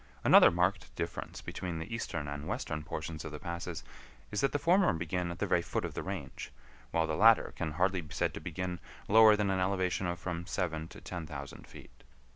[0.23, 3.83] Another marked difference between the eastern and western portions of the passes
[4.31, 6.51] is that the former begin at the very foot of the range,
[6.89, 10.47] while the latter can hardly be said to begin lower than an elevation of from
[10.47, 12.03] seven to ten thousand feet.